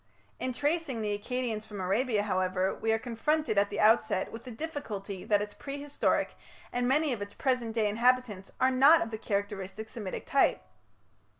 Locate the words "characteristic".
9.19-9.89